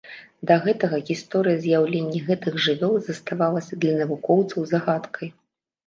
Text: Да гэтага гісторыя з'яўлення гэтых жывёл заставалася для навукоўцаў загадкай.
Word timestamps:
Да 0.51 0.55
гэтага 0.63 0.97
гісторыя 1.09 1.59
з'яўлення 1.67 2.23
гэтых 2.31 2.59
жывёл 2.65 2.99
заставалася 3.11 3.73
для 3.87 3.97
навукоўцаў 4.03 4.61
загадкай. 4.77 5.29